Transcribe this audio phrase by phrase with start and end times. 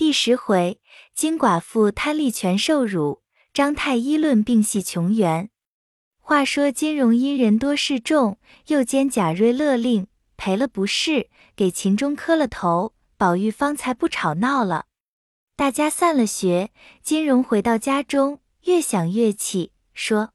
[0.00, 0.80] 第十回，
[1.12, 3.20] 金寡妇贪利权受辱，
[3.52, 5.50] 张太医论病系穷源。
[6.16, 10.06] 话说金荣因人多势众，又兼贾瑞勒令，
[10.38, 14.86] 赔了不是，给秦钟磕了头，宝玉方才不吵闹了。
[15.54, 16.70] 大家散了学，
[17.02, 20.32] 金荣回到家中，越想越气，说：“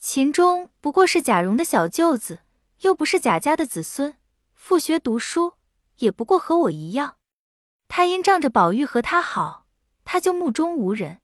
[0.00, 2.38] 秦钟不过是贾蓉的小舅子，
[2.80, 4.14] 又不是贾家的子孙，
[4.54, 5.52] 复学读书，
[5.98, 7.16] 也不过和我一样。”
[7.92, 9.66] 他因仗着宝玉和他好，
[10.04, 11.20] 他就目中无人。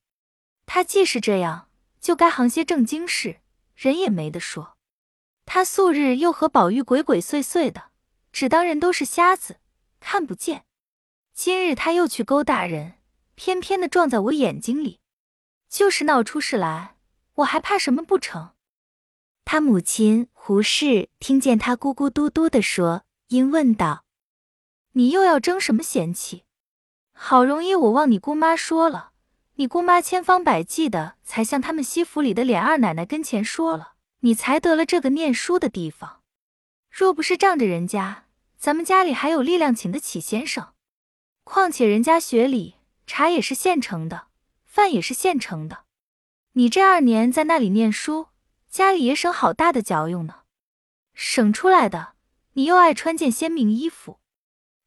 [0.66, 1.70] 他既是这样，
[2.00, 3.38] 就该行些正经事，
[3.76, 4.76] 人也没得说。
[5.44, 7.92] 他素日又和宝玉鬼鬼祟祟的，
[8.32, 9.60] 只当人都是瞎子，
[10.00, 10.64] 看不见。
[11.32, 12.94] 今日他又去勾搭人，
[13.36, 14.98] 偏偏的撞在我眼睛里，
[15.68, 16.96] 就是闹出事来，
[17.34, 18.54] 我还怕什么不成？
[19.44, 24.04] 他母亲胡氏听见他咕咕嘟嘟的说，因问道
[24.94, 26.42] ：“你又要争什么嫌弃？”
[27.18, 29.10] 好容易我望你姑妈说了，
[29.54, 36.20] 你姑妈千方百计的才向他们西府里的琏二奶奶跟前说了，你才得了这个念书的地方。
[36.90, 38.24] 若不是仗着人家，
[38.58, 40.74] 咱们家里还有力量请得起先生。
[41.42, 44.26] 况且人家学里茶也是现成的，
[44.64, 45.84] 饭也是现成的。
[46.52, 48.28] 你这二年在那里念书，
[48.68, 50.40] 家里也省好大的脚用呢。
[51.14, 52.12] 省出来的，
[52.52, 54.20] 你又爱穿件鲜明衣服。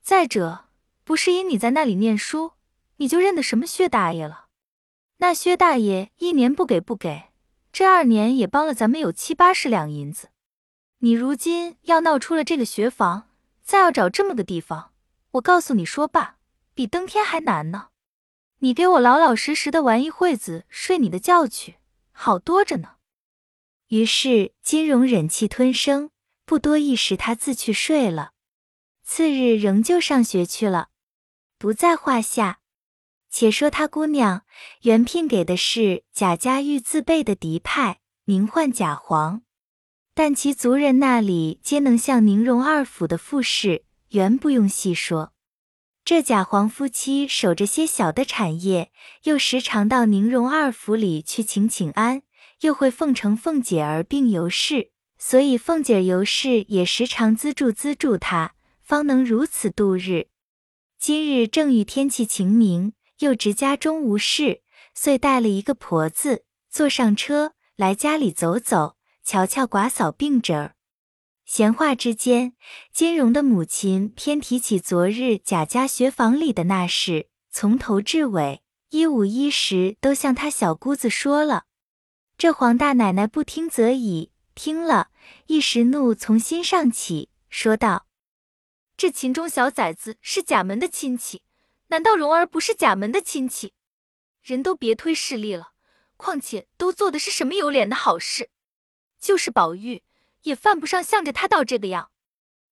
[0.01, 0.68] 再者。
[1.09, 2.51] 不是因你在那里念书，
[2.97, 4.45] 你就认得什么薛大爷了？
[5.17, 7.31] 那薛大爷一年不给不给，
[7.73, 10.29] 这二年也帮了咱们有七八十两银子。
[10.99, 13.27] 你如今要闹出了这个学房，
[13.63, 14.93] 再要找这么个地方，
[15.31, 16.35] 我告诉你说罢，
[16.75, 17.87] 比登天还难呢。
[18.59, 21.77] 你给我老老实实的玩一会子，睡你的觉去，
[22.11, 22.97] 好多着呢。
[23.87, 26.11] 于是金荣忍气吞声，
[26.45, 28.33] 不多一时，他自去睡了。
[29.03, 30.89] 次日仍旧上学去了。
[31.59, 32.61] 不在话下。
[33.29, 34.43] 且说他姑娘
[34.83, 39.43] 原聘给的是贾家玉自备的嫡派，名唤贾黄，
[40.15, 45.33] 但其族人那里皆能像宁荣二府的富士，原不用细说。
[46.05, 48.91] 这贾黄夫妻守着些小的产业，
[49.25, 52.23] 又时常到宁荣二府里去请请安，
[52.61, 60.28] 又会奉承凤姐儿并尤氏，所以凤姐儿尤氏也时常资助资助他，方能如此度日。
[60.99, 70.73] 今日正遇天气晴明，又值家中无事，遂带了一个婆子，坐上车来家里走走，瞧瞧寡嫂病着。
[71.45, 72.51] 闲话之间，
[72.91, 81.63] 金荣的母亲偏提起昨日贾家学房里的那事，从头至尾一五一十都向他小姑子说了。
[82.37, 85.11] 这黄大奶奶不听则已，听了
[85.47, 88.08] 一时怒从心上起，说道。
[88.99, 91.41] 这秦钟小崽子是贾门的亲戚，
[91.87, 93.73] 难道蓉儿不是贾门的亲戚？
[94.41, 95.71] 人都别推势力了，
[96.17, 98.49] 况且都做的是什么有脸的好事？
[99.17, 100.03] 就是宝玉
[100.41, 102.11] 也犯不上向着他到这个样。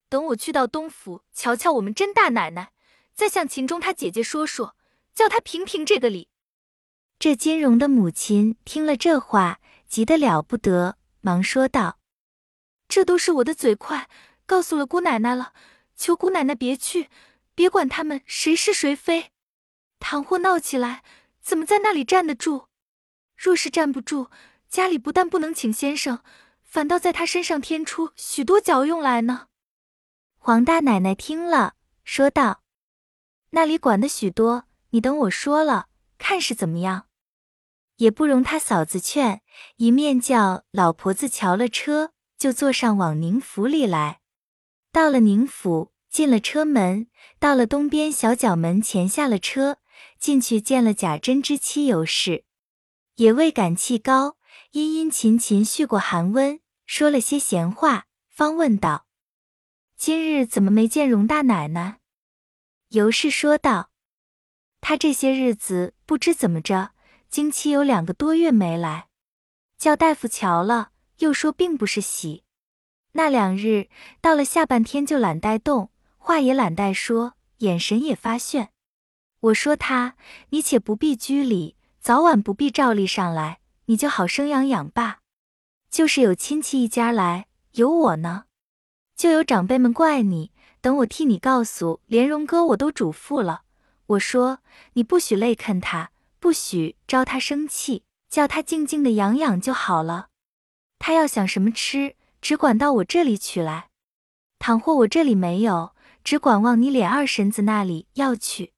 [0.10, 2.74] 等我去到东府瞧瞧我们甄大奶奶，
[3.14, 4.76] 再向秦钟他姐姐说说，
[5.14, 6.28] 叫他评评这个理。
[7.18, 12.00] 这金荣的母亲听了这话，急得了不得，忙说道
[12.90, 14.09] ：“这都是我的嘴快，
[14.46, 15.54] 告诉了姑奶奶了。”
[15.97, 17.09] 求姑奶奶别去，
[17.56, 19.31] 别管他们谁是谁非。
[20.00, 21.03] 倘或闹起来，
[21.41, 22.68] 怎么在那里站得住？
[23.35, 24.30] 若是站不住，
[24.69, 26.24] 家里不但不能请先生，
[26.62, 29.47] 反倒在他身上添出许多脚用来呢。
[30.38, 32.62] 黄大奶奶听了，说道
[33.52, 35.88] ：“那里管的许多，你等我说了，
[36.19, 37.08] 看是怎么样。
[37.96, 39.41] 也不容他嫂子劝，
[39.78, 44.22] 一面叫老婆子瞧了车，就坐上往宁府里来。”
[44.92, 47.08] 到了宁府，进了车门，
[47.40, 49.78] 到了东边小角门前下了车，
[50.20, 52.46] 进去见了贾珍之妻尤氏，
[53.16, 54.38] 也未敢气高，
[54.72, 59.06] 殷殷勤勤续过寒温，说了些闲话，方问道
[59.96, 62.00] ：“今日怎么没见荣大奶奶？”
[62.90, 63.92] 尤氏说道
[64.81, 66.91] ：“她这些日子不知怎么着，
[67.29, 69.09] 经期有两个多月没来，
[69.78, 72.46] 叫大夫瞧了，又说并不是喜。”
[73.17, 73.90] 那两日
[74.22, 78.67] 到了下半天就懒带动，话也懒带说，眼神也发眩。
[79.40, 80.16] 我说他，
[80.49, 85.22] 你且不必拘礼，早晚不必照例上来，你就好生养养罢。
[85.90, 88.43] 就是有亲戚一家来，有我呢，
[89.16, 93.63] 就有长辈们怪你，等我替你告诉，连荣哥我都嘱咐了。
[94.05, 94.59] 我说
[94.93, 100.28] 你不许累啃他，不许招他生气，叫他静静的养养就好了。
[100.99, 102.16] 他要想什么吃。
[102.41, 103.89] 只管到我这里取来，
[104.59, 108.73] 倘或我这里没有，只管往你脸二婶子那里要去。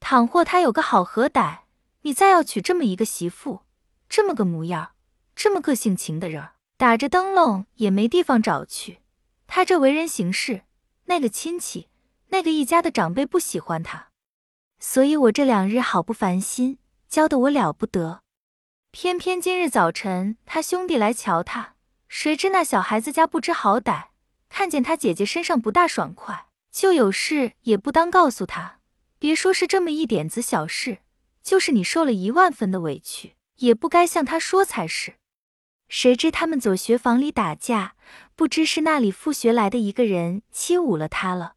[0.00, 1.60] 倘或他有个好合歹，
[2.02, 3.62] 你再要娶这么一个媳妇，
[4.08, 4.92] 这么个模样，
[5.34, 8.98] 这么个性情的人，打着灯笼也没地方找去。
[9.46, 10.62] 他这为人行事，
[11.04, 11.88] 那个亲戚，
[12.28, 14.08] 那个一家的长辈不喜欢他，
[14.80, 16.78] 所以我这两日好不烦心，
[17.08, 18.22] 教得我了不得。
[18.90, 21.75] 偏偏今日早晨他兄弟来瞧他，
[22.08, 24.06] 谁知那小孩子家不知好歹，
[24.48, 28.78] 看见他姐姐身上不大爽快，就有事也不当告诉他。
[29.18, 30.98] 别说是这么一点子小事，
[31.42, 35.14] 就是你受了一万分的委屈，也不该向他说才是。
[35.88, 37.94] 谁知他们左学房里打架，
[38.34, 41.54] 不知是那里复学来的一个人欺侮了他了，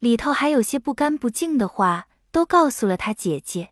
[0.00, 3.70] 里头还有些不干不净的话，都告诉了他姐姐。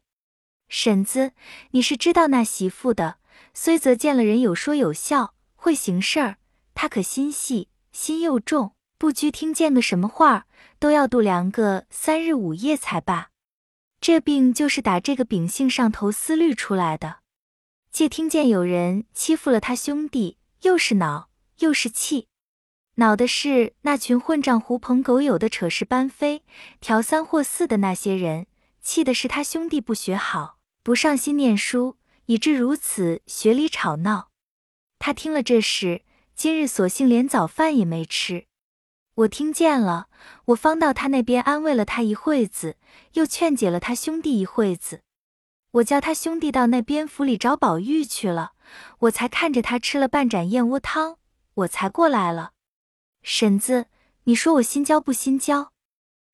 [0.69, 1.33] 婶子，
[1.73, 3.19] 你是知道那媳妇的，
[3.53, 6.37] 虽则见了人有说有笑，会行事儿，
[6.75, 10.45] 他可心细，心又重，不拘听见个什么话儿。
[10.79, 13.29] 都要度量个三日五夜才罢。
[14.01, 17.19] 这病就是打这个秉性上头思虑出来的。
[17.93, 21.29] 借听见有人欺负了他兄弟，又是恼
[21.59, 22.29] 又是气。
[22.95, 26.43] 恼的是那群混账狐朋狗友的扯事搬飞，
[26.81, 28.47] 调三或四的那些人；
[28.81, 34.30] 气的是他兄弟不学好，不上心念书，以致如此学里吵闹。
[35.00, 36.02] 他听了这事，
[36.37, 38.44] 今日索性连早饭也没吃。
[39.14, 40.08] 我听见了，
[40.44, 42.76] 我方到他那边安慰了他一会子，
[43.14, 45.00] 又劝解了他兄弟一会子。
[45.70, 48.52] 我叫他兄弟到那边府里找宝玉去了，
[49.00, 51.17] 我才看着他吃了半盏燕窝汤，
[51.55, 52.52] 我才过来了。
[53.23, 53.87] 婶子，
[54.25, 55.73] 你说我心焦不心焦？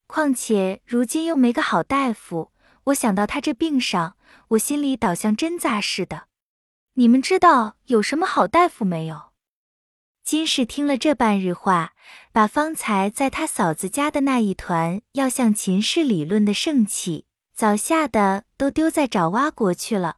[0.08, 2.50] 况且如今又没个好大夫，
[2.84, 4.16] 我想到他这病上，
[4.48, 6.26] 我心里倒像针扎似的。
[6.98, 9.30] 你们知道有什么好大夫没有？
[10.24, 11.92] 金氏听了这半日话，
[12.32, 20.16] 把方才在他嫂子家的那一团要向秦氏理论的盛气，早吓得都丢在爪哇国去了。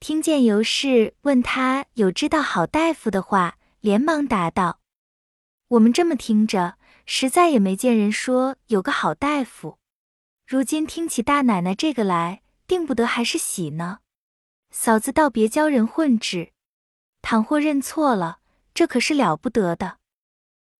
[0.00, 4.80] 听见尤氏问他有知道好大夫的话，连忙答道
[5.68, 9.78] ：“我们这么听着，实在也没见人说有个好大夫。
[10.46, 13.98] 如今听起大奶奶这个来，定不得还是喜呢。
[14.70, 16.52] 嫂子倒别教人混治，
[17.22, 18.40] 倘或认错了。”
[18.74, 19.98] 这可是了不得的。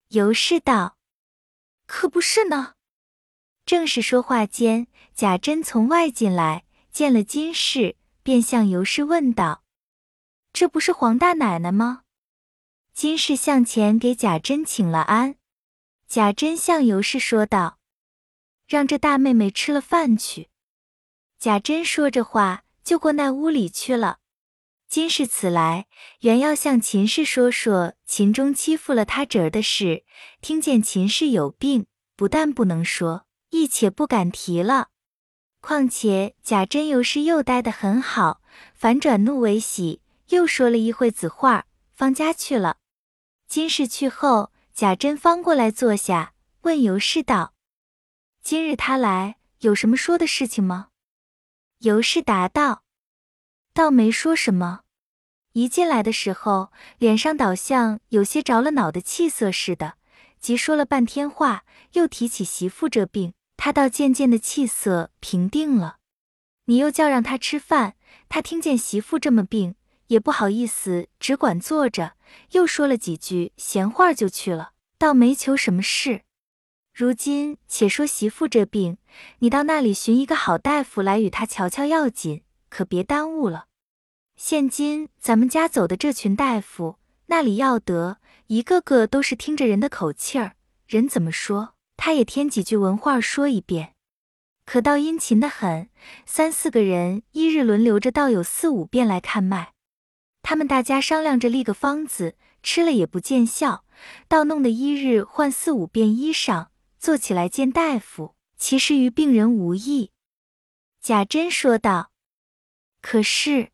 [0.07, 0.97] 尤氏道
[1.85, 2.75] ：“可不是呢。”
[3.67, 9.65] 正是说话间，贾珍从外进来，见了金氏，便向尤氏问道
[10.53, 12.03] ：“这不是黄大奶奶吗？”
[12.95, 15.35] 金氏向前给贾珍请了安。
[16.07, 17.79] 贾珍向尤氏说道
[18.65, 20.49] ：“让这大妹妹吃了饭去。”
[21.37, 24.17] 贾珍说着话，就过那屋里去了。
[24.87, 25.85] 今世此来，
[26.21, 30.05] 原要向秦氏说说秦钟欺负了他侄儿的事。
[30.41, 34.87] 听见秦氏有病，不但不能说，亦且不敢提了。
[35.61, 38.41] 况且贾珍尤氏又待得很好，
[38.73, 42.77] 反转怒为喜，又说了一会子话，方家去了。
[43.47, 47.53] 今世去后，贾珍方过来坐下，问尤氏道
[48.41, 50.87] ：“今日他来，有什么说的事情吗？”
[51.79, 52.83] 尤氏答道。
[53.73, 54.81] 倒没说什么，
[55.53, 59.95] 一进来的时候，脸上倒像有些着了恼的气色似的。
[60.41, 65.97] 即说了半天话，又提起媳妇这病，他倒渐渐的气色平定了。
[66.65, 67.95] 你又叫让他吃饭，
[68.27, 69.75] 他听见媳妇这么病，
[70.07, 72.13] 也不好意思，只管坐着，
[72.51, 76.23] 又说了几句闲话就去了，倒没求什么事。
[76.99, 78.97] 如今且说媳妇这病，
[79.37, 83.67] 你到那里寻一个好大夫来与他瞧瞧要紧，可别耽误了。
[84.35, 90.55] 现今咱们家走的这群大夫，那里要得，一个个都是听着人的口气儿，
[90.87, 93.93] 人怎么说，他也添几句文话说一遍。
[94.65, 95.87] 可倒殷勤的很，
[96.25, 99.71] 三四个人一日轮流着，倒有四五遍来看脉。
[100.41, 103.85] 他们大家商量着立个方子，吃了也不见效，
[104.27, 106.67] 倒弄得一日换四五遍衣裳，
[106.99, 110.11] 坐起来见大夫，其实于病人无益。
[111.01, 112.11] 贾珍说道
[113.01, 113.71] ：“可是。”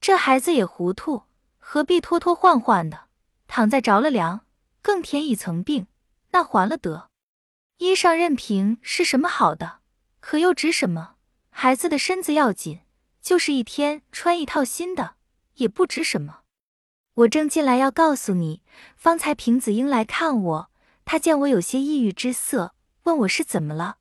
[0.00, 1.22] 这孩子也糊涂，
[1.58, 3.08] 何必拖拖换换的？
[3.46, 4.44] 躺在着了凉，
[4.82, 5.86] 更添一层病，
[6.30, 7.10] 那还了得？
[7.78, 9.80] 衣裳任凭是什么好的，
[10.20, 11.14] 可又值什么？
[11.50, 12.80] 孩子的身子要紧，
[13.20, 15.16] 就是一天穿一套新的，
[15.54, 16.40] 也不值什么。
[17.14, 18.62] 我正进来要告诉你，
[18.96, 20.70] 方才平子英来看我，
[21.10, 22.74] 他见我有些抑郁之色，
[23.04, 23.96] 问我是怎么了，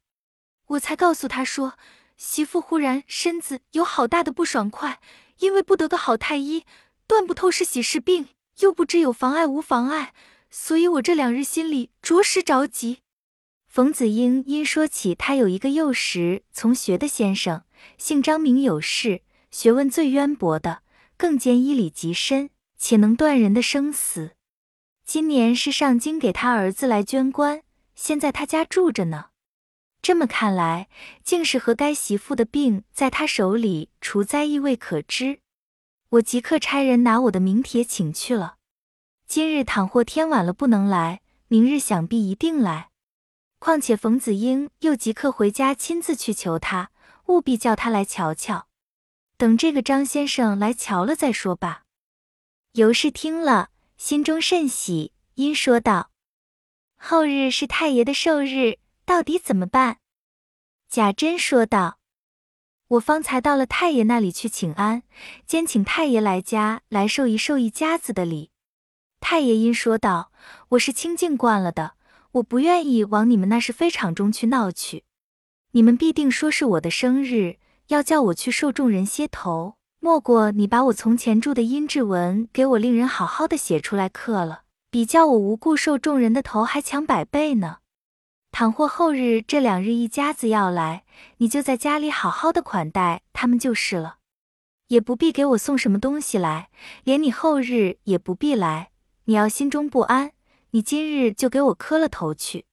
[0.65, 1.75] 我才告诉他说，
[2.17, 4.99] 媳妇忽然身子有好大的不爽快。
[5.37, 6.65] 因为不得个好太医，
[7.07, 8.27] 断不透是喜是病，
[8.59, 10.13] 又不知有妨碍无妨碍，
[10.49, 12.99] 所以我这两日心里着实着急。
[13.69, 17.63] 冯子英因说起他有一个幼时从学的先生，
[17.97, 20.81] 姓张名有事，学问最渊博的，
[21.15, 24.31] 更兼医理极深，且能断人的生死。
[25.07, 27.63] 今年是上京给他儿子来捐官，
[27.95, 29.29] 先在他家住着呢。
[30.01, 30.89] 这么看来，
[31.23, 35.39] 竟是和该媳妇的病在他手里，除灾亦未可知。
[36.09, 38.57] 我即刻差人拿我的名帖请去了。
[39.25, 42.89] 今日倘或天晚了不能来，明日想必一定来。
[43.59, 46.91] 况且冯子英又即刻回家亲自去求他，
[47.27, 48.67] 务必叫他来瞧瞧。
[49.37, 51.83] 等这个张先生来瞧了再说吧。
[52.73, 56.11] 尤氏听了，心中甚喜，因说道
[56.97, 59.97] ：“后日是太爷的寿日，到底怎么办？”
[60.87, 61.99] 贾珍说道
[62.87, 65.03] ：“我方才到了太爷那里去请安，
[65.45, 68.51] 兼请太爷来家来受一受一家子的礼。
[69.19, 70.31] 太爷因说道
[70.69, 71.95] ：‘我是清静惯了的。’”
[72.33, 75.05] 我不愿意往你们那是非场中去闹去，
[75.71, 79.76] 你们必定说是我的生日，要叫我去受众人歇头。
[80.07, 87.79] 莫过你把我从前住的阴质文给我令人好好的写出来刻了，比叫我无故受众人的头还强百倍呢。
[88.49, 91.03] 倘或后日这两日一家子要来，
[91.39, 94.19] 你就在家里好好的款待他们就是了，
[94.87, 96.69] 也不必给我送什么东西来，
[97.03, 98.91] 连你后日也不必来。
[99.25, 100.31] 你要心中不安。
[100.71, 102.63] 你今日就给我磕了头去，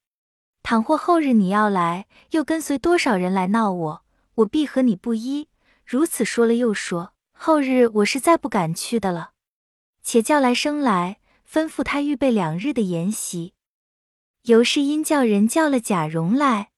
[0.63, 4.05] 倘或后日你要来，又跟随多少人来闹我，
[4.37, 5.49] 我必和你不依。
[5.85, 9.33] 如此说了又说，后日我是再不敢去的了。
[10.03, 13.53] 且叫来生来，吩咐他预备两日的筵席。
[14.45, 16.71] 尤氏因叫人叫了贾蓉来，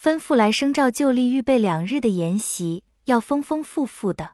[0.00, 4.32] 吩咐来生照旧例预备两日的筵席，要丰丰富富的。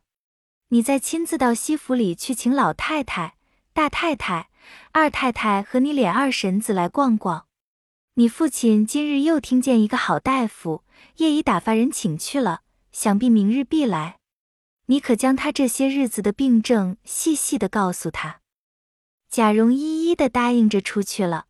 [0.69, 3.37] 你再亲自到西府里去请老太太、
[3.73, 4.49] 大太太。
[4.93, 7.49] 二太太和你脸二婶子来逛逛。
[8.15, 10.85] 你父亲今日又听见一个好大夫，
[11.19, 14.21] 夜已打发人请去了，想必明日必来。
[14.87, 18.41] 你可将他这些日子的病症细细的告诉他。
[19.29, 21.47] 贾蓉一一的答应着出去了。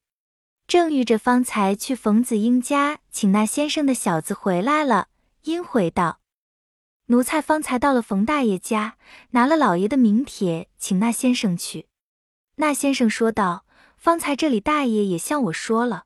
[0.66, 5.08] 正遇着方才去冯子英家请那先生的小子回来了，
[5.42, 6.20] 因回道
[7.08, 8.96] ：“奴才方才到了冯大爷家，
[9.32, 11.88] 拿了老爷的名帖，请那先生去。”
[12.56, 13.66] 那先生说道
[13.98, 16.04] ：“方才这里大爷也向我说了，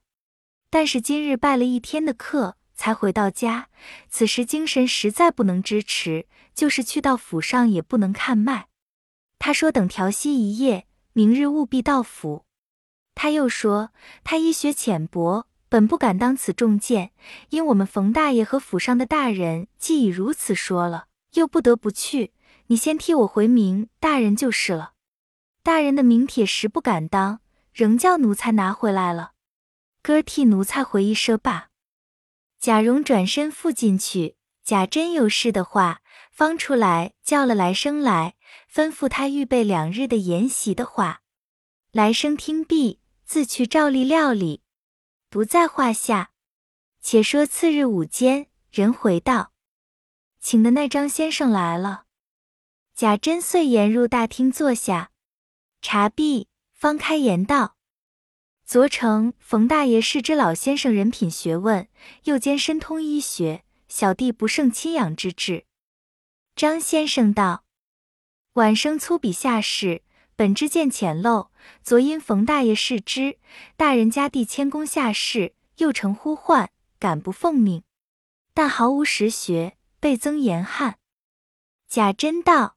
[0.71, 3.69] 但是今日拜了一天的课，才回到家，
[4.09, 8.69] 此时精神实在不能支持，就是去到府上也不能看脉。
[9.41, 12.45] 他说等调息一夜，明日务必到府。
[13.17, 13.91] 他又说
[14.23, 17.11] 他医学浅薄，本不敢当此重见，
[17.51, 22.33] 因我们冯大爷和府上的大人既已如此说了，又不得不去。
[22.69, 24.93] 你先替我回明大人就是了。”
[25.65, 27.41] 大人的名帖实不敢当，
[27.73, 29.33] 仍叫奴才拿回来了。
[30.01, 31.68] 哥替奴才回一声罢。
[32.61, 38.35] 贾蓉转身复进去，贾珍有事的话，方出来叫了来生来，
[38.73, 41.23] 吩咐他预备两日的筵席的话。
[41.93, 44.63] 来生听毕，自去照例料理，
[45.31, 46.33] 不在话下。
[47.01, 49.53] 且说次日午间，人回道，
[50.41, 52.05] 请的那张先生来了。
[52.95, 55.13] 贾珍遂言入大厅坐下。
[55.81, 57.77] 茶毕，方开言道
[58.69, 61.89] ：“昨承冯大爷是知老先生人品学问，
[62.25, 65.65] 又兼深通医学，小弟不胜亲仰之至。”
[66.55, 67.65] 张先生道
[68.61, 70.03] ：“晚生粗鄙下士，
[70.37, 71.49] 本知见浅陋，
[71.83, 73.39] 昨因冯大爷视之，
[73.79, 77.83] 大人家弟谦恭下士，又承呼唤，敢不奉命？
[78.53, 80.99] 但毫无实学，倍增严悍。”
[81.89, 82.77] 贾珍道：“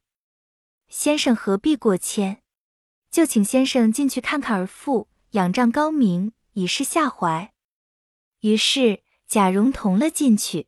[0.87, 2.41] 先生何必过谦？”
[3.11, 7.53] 就请先生进去看看儿妇，仰仗高明，以示下怀。
[8.39, 10.67] 于是贾蓉同了进去。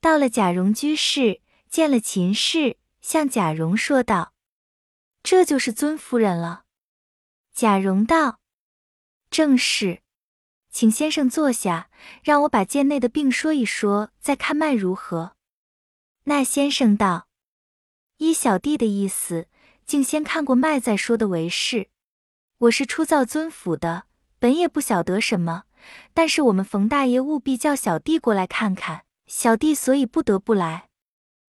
[0.00, 4.34] 到了贾蓉居室，见了秦氏，向贾蓉说道
[5.22, 6.64] ：“这就是尊夫人了。”
[7.54, 8.40] 贾蓉道
[9.30, 10.02] ：“正是，
[10.70, 11.90] 请先生坐下，
[12.22, 15.36] 让我把贱内的病说一说，再看脉如何？”
[16.24, 17.28] 那先生道
[18.18, 19.48] ：“依小弟的意思。”
[19.86, 21.90] 竟先看过脉再说的为是。
[22.64, 24.04] 我是初造尊府的，
[24.38, 25.64] 本也不晓得什么，
[26.14, 30.88] 但是我们冯大爷务必叫小弟过来看看，小弟所以不得不来。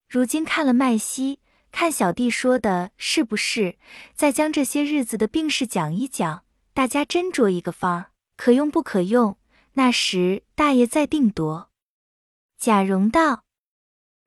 [0.10, 1.40] 如今看了脉息，
[1.72, 3.78] 看小弟说的是不是，
[4.14, 6.44] 再将这些日子的病事讲一讲，
[6.74, 8.06] 大家斟酌一个方儿，
[8.36, 9.38] 可用不可用，
[9.74, 11.70] 那时大爷再定夺。
[12.58, 13.46] 贾蓉道：“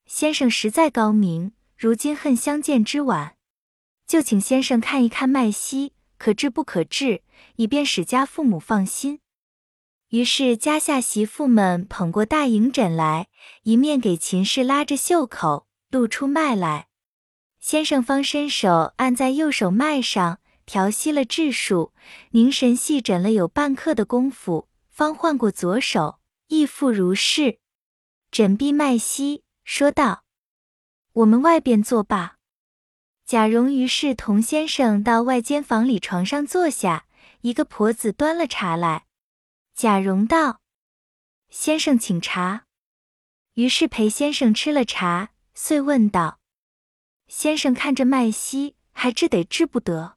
[0.07, 3.37] 先生实在高明，如今恨相见之晚。”
[4.09, 7.23] 就请先生看一看脉息，可治不可治，
[7.57, 9.21] 以便使家父母放心。
[10.09, 13.29] 于是家下媳妇们捧过大银枕来，
[13.63, 16.89] 一面给秦氏拉着袖口，露出脉来。
[17.61, 21.93] 先生方伸手按在右手脉上，调息了质数，
[22.31, 27.59] 凝神细诊了有半刻的功夫，方换过左手，亦复如是。
[28.31, 30.25] 诊毕脉息，说道
[31.13, 32.37] ：“我们外边坐罢。”
[33.29, 37.05] 贾蓉于是同先生到外间房里床上坐下，
[37.43, 39.05] 一个婆子端了茶来。
[39.75, 40.63] 贾蓉道
[41.51, 42.65] ：“先生请茶。”
[43.53, 46.41] 于是陪先生吃了茶，遂问道
[47.29, 50.17] ：“先生看着脉息，还治得治不得？”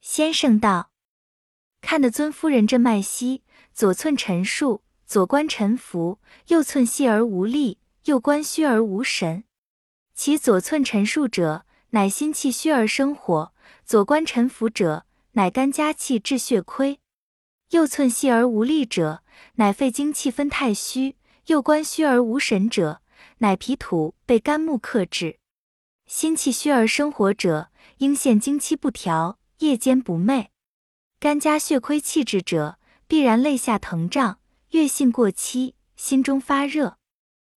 [0.00, 0.92] 先生道
[1.82, 3.42] ：“看得尊夫人这脉息，
[3.74, 9.44] 左寸沉数，左关沉浮；右寸细而无力，右关虚而无神。
[10.14, 13.52] 其左寸沉数者，”乃心气虚而生火，
[13.84, 16.98] 左关沉浮者，乃肝加气致血亏；
[17.70, 19.22] 右寸细而无力者，
[19.54, 21.14] 乃肺精气分太虚；
[21.46, 23.00] 右关虚而无神者，
[23.38, 25.38] 乃脾土被肝木克制。
[26.06, 30.48] 心气虚而生火者，应现经期不调，夜间不寐；
[31.20, 36.96] 肝加血亏气滞者，必然肋下疼胀，月信过期，心中发热。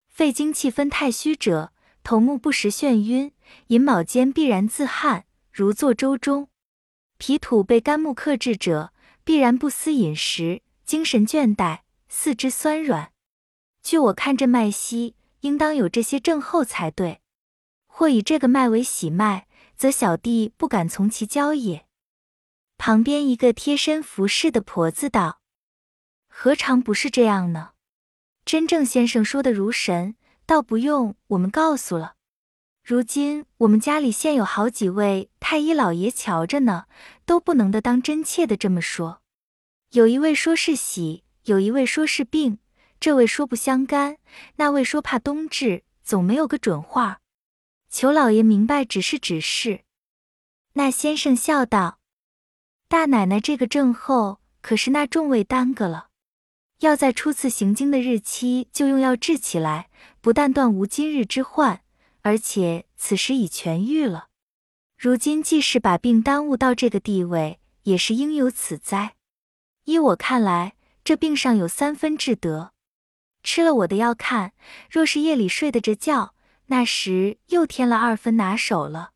[0.07, 1.73] 肺精气分太虚者，
[2.07, 3.33] 头目不时眩晕。
[3.67, 6.47] 寅卯间必然自汗，如坐舟中；
[7.17, 8.93] 脾土被肝木克制者，
[9.25, 13.11] 必然不思饮食，精神倦怠，四肢酸软。
[13.83, 17.19] 据我看这脉息，应当有这些症候才对。
[17.87, 21.87] 或以这个脉为喜脉，则小弟不敢从其教也。
[22.77, 25.41] 旁边一个贴身服侍的婆子道
[26.29, 27.71] ：“何尝不是这样呢？
[28.45, 30.15] 真正先生说的如神，
[30.47, 32.15] 倒不用我们告诉了。”
[32.81, 36.85] 如今我们家里现有好几位太医老爷瞧着呢，
[37.25, 39.21] 都不能的当真切的这么说。
[39.91, 42.59] 有一位说是喜，有一位说是病，
[42.97, 44.17] 这位说不相干，
[44.55, 47.19] 那位说怕冬至，总没有个准话。
[47.89, 49.81] 求老爷明白指示指示。
[50.73, 51.99] 那先生笑道
[52.87, 56.07] ：“大奶奶这个症候，可是那众位耽搁了，
[56.79, 59.89] 要在初次行经的日期就用药治起来，
[60.27, 61.83] 不但断无今日之患。”
[62.21, 64.27] 而且此时已痊愈了，
[64.97, 69.15] 如今既是把病耽误到这个地位，也是应有此灾。
[69.85, 72.73] 依我看来，这病上有三分治得。
[73.41, 74.51] 吃了我的药，看
[74.91, 76.33] 若是夜里睡得着觉，
[76.65, 79.11] 那时又添了二分拿手了。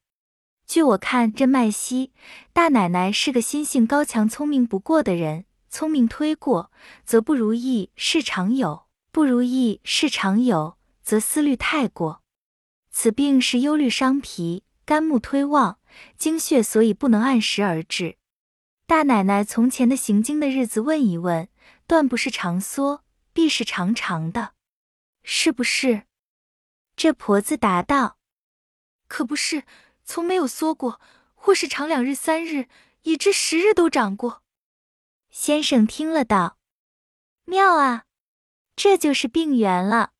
[0.65, 2.13] 据我看，这麦西
[2.54, 5.43] 大奶奶是个心性高强、聪明不过的人。
[5.69, 6.71] 聪明推过，
[7.04, 12.23] 则不如意事常有；不如意事常有，则思虑太过。
[12.89, 15.79] 此病是忧虑伤脾，肝木推旺，
[16.17, 18.17] 精血所以不能按时而至。
[18.85, 21.47] 大奶奶从前的行经的日子问一问，
[21.87, 24.53] 断不是长缩，必是长长的，
[25.23, 26.03] 是不是？
[26.97, 28.19] 这婆子答道
[29.07, 29.63] ：“可不是，
[30.03, 30.99] 从没有缩过，
[31.33, 32.67] 或是长两日三日，
[33.03, 34.43] 以至十日都长过。”
[35.31, 36.57] 先生听了道
[37.45, 38.03] ：“妙啊，
[38.75, 40.11] 这就是病源了。”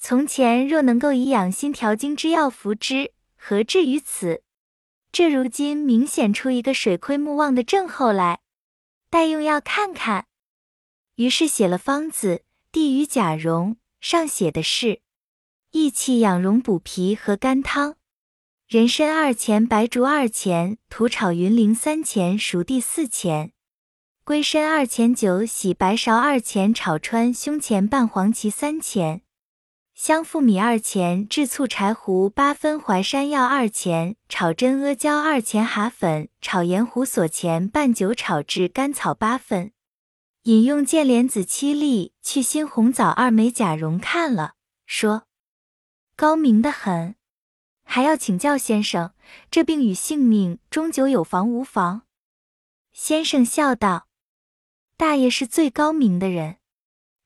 [0.00, 4.42] 从前若能够以养心调经之药服之，何至于此？
[5.10, 8.40] 这如今明显出一个水亏木旺的症候来，
[9.10, 10.26] 待用药看看。
[11.16, 15.00] 于是写了方子，递与贾蓉，上写的是：
[15.72, 17.96] 益气养荣补脾和肝汤，
[18.68, 23.52] 人参二钱，白术二钱，土炒云苓三钱，熟地四钱，
[24.24, 29.22] 归参二钱，酒洗白芍二钱，炒川胸前半黄芪三钱。
[29.98, 39.72] 香附米二钱，制醋柴胡八分，淮山药二钱，炒真阿胶二钱，蛤粉炒盐胡索钱，半酒炒制甘草八分。
[40.44, 43.50] 饮用见莲子七粒，去腥红枣二枚。
[43.50, 44.52] 贾蓉看了，
[44.86, 45.24] 说
[46.14, 47.16] ：“高明的很，
[47.82, 49.12] 还要请教先生，
[49.50, 52.02] 这病与性命终究有妨无妨？”
[52.94, 54.06] 先生笑道
[54.96, 56.57] ：“大爷是最高明的人。”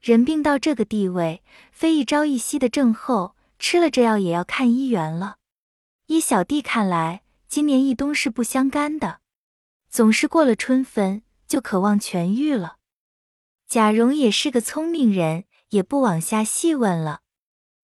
[0.03, 5.37] 人病到这个地位，非一朝一夕的症候，吃了这药也要看医缘了。
[6.07, 9.21] 依小弟看来，今年一冬是不相干的，
[9.89, 12.79] 总是过了春分就渴望痊愈了。
[13.69, 17.21] 贾蓉也是个聪明人，也不往下细问了。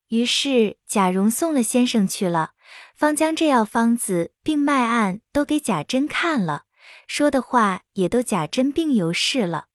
[0.09, 2.55] 于是贾蓉送了先生去了，
[2.97, 6.65] 方将这药方子、病脉案都给贾珍看了，
[7.07, 9.68] 说的话也都贾珍病由是了。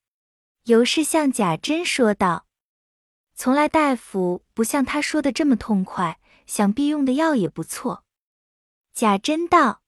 [0.66, 2.46] 尤氏向贾珍说道
[3.36, 8.06] ：“从来大夫不像他说的这么痛快，想必用的药也不错。”
[8.96, 9.82] 贾珍道：“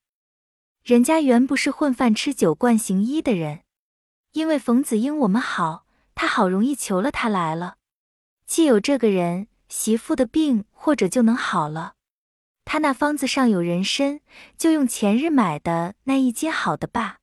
[0.84, 3.62] 人家原不是混饭吃酒惯行医的人，
[4.34, 7.78] 因为冯子英我们好，他好容易求了他来了。
[8.46, 11.94] 既有这个人，媳妇的病或者就能好了。
[12.66, 14.20] 他那方子上有人参，
[14.58, 17.20] 就用前日买的那一斤好的吧。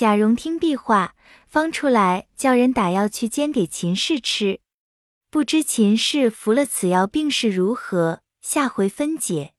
[0.00, 1.14] 贾蓉听壁话，
[1.46, 4.60] 方出来叫人打药去煎给秦氏吃。
[5.28, 8.22] 不知秦氏服了此药，病势如何？
[8.40, 9.52] 下回分解。